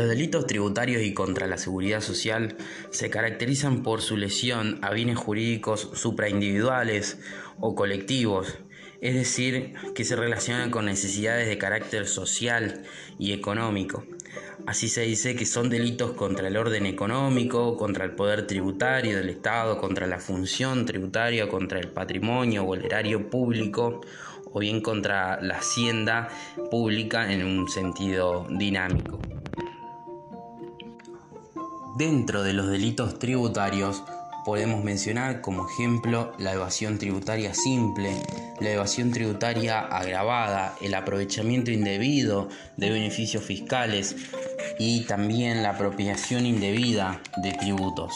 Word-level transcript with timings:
Los 0.00 0.08
delitos 0.08 0.46
tributarios 0.46 1.02
y 1.02 1.12
contra 1.12 1.46
la 1.46 1.58
seguridad 1.58 2.00
social 2.00 2.56
se 2.88 3.10
caracterizan 3.10 3.82
por 3.82 4.00
su 4.00 4.16
lesión 4.16 4.78
a 4.80 4.94
bienes 4.94 5.18
jurídicos 5.18 5.90
supraindividuales 5.92 7.18
o 7.58 7.74
colectivos, 7.74 8.56
es 9.02 9.14
decir, 9.14 9.74
que 9.94 10.06
se 10.06 10.16
relacionan 10.16 10.70
con 10.70 10.86
necesidades 10.86 11.48
de 11.48 11.58
carácter 11.58 12.06
social 12.06 12.80
y 13.18 13.34
económico. 13.34 14.06
Así 14.64 14.88
se 14.88 15.02
dice 15.02 15.36
que 15.36 15.44
son 15.44 15.68
delitos 15.68 16.12
contra 16.12 16.48
el 16.48 16.56
orden 16.56 16.86
económico, 16.86 17.76
contra 17.76 18.06
el 18.06 18.12
poder 18.12 18.46
tributario 18.46 19.18
del 19.18 19.28
Estado, 19.28 19.76
contra 19.76 20.06
la 20.06 20.18
función 20.18 20.86
tributaria, 20.86 21.46
contra 21.46 21.78
el 21.78 21.88
patrimonio 21.88 22.64
o 22.64 22.74
el 22.74 22.86
erario 22.86 23.28
público, 23.28 24.00
o 24.50 24.60
bien 24.60 24.80
contra 24.80 25.42
la 25.42 25.58
hacienda 25.58 26.28
pública 26.70 27.30
en 27.30 27.44
un 27.44 27.68
sentido 27.68 28.46
dinámico. 28.48 29.20
Dentro 32.00 32.42
de 32.42 32.54
los 32.54 32.70
delitos 32.70 33.18
tributarios 33.18 34.02
podemos 34.46 34.82
mencionar 34.82 35.42
como 35.42 35.68
ejemplo 35.68 36.32
la 36.38 36.54
evasión 36.54 36.96
tributaria 36.96 37.52
simple, 37.52 38.22
la 38.58 38.70
evasión 38.70 39.10
tributaria 39.10 39.80
agravada, 39.80 40.74
el 40.80 40.94
aprovechamiento 40.94 41.70
indebido 41.70 42.48
de 42.78 42.88
beneficios 42.88 43.44
fiscales 43.44 44.16
y 44.78 45.02
también 45.02 45.62
la 45.62 45.72
apropiación 45.72 46.46
indebida 46.46 47.20
de 47.42 47.52
tributos. 47.52 48.14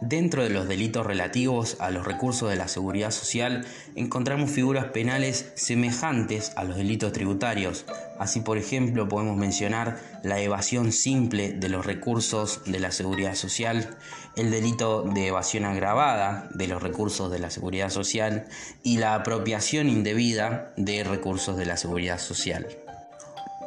Dentro 0.00 0.42
de 0.42 0.48
los 0.48 0.66
delitos 0.66 1.04
relativos 1.04 1.76
a 1.78 1.90
los 1.90 2.06
recursos 2.06 2.48
de 2.48 2.56
la 2.56 2.68
seguridad 2.68 3.10
social 3.10 3.66
encontramos 3.96 4.50
figuras 4.50 4.86
penales 4.86 5.52
semejantes 5.56 6.52
a 6.56 6.64
los 6.64 6.78
delitos 6.78 7.12
tributarios. 7.12 7.84
Así, 8.18 8.40
por 8.40 8.56
ejemplo, 8.56 9.08
podemos 9.08 9.36
mencionar 9.36 10.00
la 10.22 10.40
evasión 10.40 10.92
simple 10.92 11.52
de 11.52 11.68
los 11.68 11.84
recursos 11.84 12.62
de 12.64 12.80
la 12.80 12.92
seguridad 12.92 13.34
social, 13.34 13.98
el 14.36 14.50
delito 14.50 15.02
de 15.02 15.26
evasión 15.26 15.66
agravada 15.66 16.48
de 16.54 16.66
los 16.66 16.82
recursos 16.82 17.30
de 17.30 17.38
la 17.38 17.50
seguridad 17.50 17.90
social 17.90 18.46
y 18.82 18.96
la 18.96 19.14
apropiación 19.14 19.90
indebida 19.90 20.72
de 20.78 21.04
recursos 21.04 21.58
de 21.58 21.66
la 21.66 21.76
seguridad 21.76 22.18
social. 22.18 22.66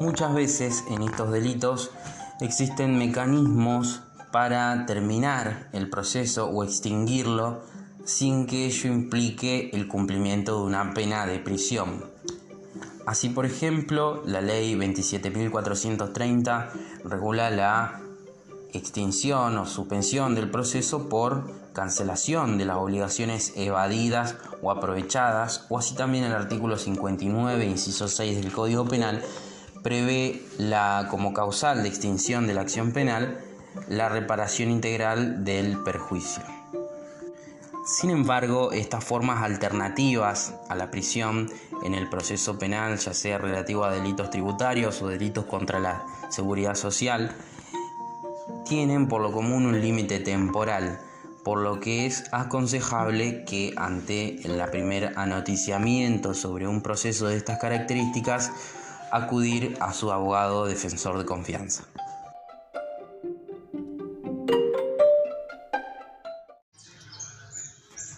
Muchas 0.00 0.32
veces 0.32 0.82
en 0.90 1.02
estos 1.02 1.30
delitos 1.30 1.90
existen 2.40 2.96
mecanismos 2.96 4.00
para 4.32 4.86
terminar 4.86 5.68
el 5.72 5.88
proceso 5.88 6.48
o 6.48 6.64
extinguirlo 6.64 7.60
sin 8.04 8.46
que 8.46 8.66
ello 8.66 8.90
implique 8.90 9.70
el 9.72 9.86
cumplimiento 9.86 10.56
de 10.56 10.64
una 10.64 10.94
pena 10.94 11.26
de 11.26 11.38
prisión. 11.38 12.10
Así, 13.06 13.28
por 13.28 13.46
ejemplo, 13.46 14.22
la 14.26 14.40
ley 14.40 14.74
27.430 14.74 16.70
regula 17.04 17.50
la 17.50 18.00
extinción 18.72 19.58
o 19.58 19.66
suspensión 19.66 20.34
del 20.34 20.50
proceso 20.50 21.08
por 21.08 21.50
cancelación 21.72 22.58
de 22.58 22.64
las 22.64 22.78
obligaciones 22.78 23.52
evadidas 23.56 24.36
o 24.62 24.70
aprovechadas, 24.70 25.66
o 25.68 25.78
así 25.78 25.94
también 25.94 26.24
el 26.24 26.32
artículo 26.32 26.78
59, 26.78 27.66
inciso 27.66 28.08
6 28.08 28.40
del 28.40 28.52
Código 28.52 28.86
Penal, 28.86 29.22
prevé 29.82 30.42
la, 30.58 31.08
como 31.10 31.34
causal 31.34 31.82
de 31.82 31.88
extinción 31.88 32.46
de 32.46 32.54
la 32.54 32.62
acción 32.62 32.92
penal 32.92 33.38
la 33.88 34.08
reparación 34.08 34.70
integral 34.70 35.44
del 35.44 35.82
perjuicio. 35.82 36.42
Sin 37.84 38.10
embargo, 38.10 38.70
estas 38.70 39.02
formas 39.02 39.42
alternativas 39.42 40.54
a 40.68 40.76
la 40.76 40.90
prisión 40.90 41.50
en 41.82 41.94
el 41.94 42.08
proceso 42.08 42.58
penal, 42.58 42.96
ya 42.98 43.12
sea 43.12 43.38
relativo 43.38 43.84
a 43.84 43.92
delitos 43.92 44.30
tributarios 44.30 45.02
o 45.02 45.08
delitos 45.08 45.46
contra 45.46 45.80
la 45.80 46.04
seguridad 46.30 46.76
social, 46.76 47.34
tienen 48.64 49.08
por 49.08 49.20
lo 49.20 49.32
común 49.32 49.66
un 49.66 49.80
límite 49.80 50.20
temporal, 50.20 51.00
por 51.42 51.58
lo 51.58 51.80
que 51.80 52.06
es 52.06 52.24
aconsejable 52.30 53.44
que 53.44 53.74
ante 53.76 54.40
el 54.46 54.62
primer 54.70 55.18
anoticiamiento 55.18 56.34
sobre 56.34 56.68
un 56.68 56.82
proceso 56.82 57.26
de 57.26 57.36
estas 57.36 57.58
características, 57.58 58.52
acudir 59.10 59.76
a 59.80 59.92
su 59.92 60.12
abogado 60.12 60.66
defensor 60.66 61.18
de 61.18 61.24
confianza. 61.24 61.84
Thank 64.48 64.76
you. 64.76 64.91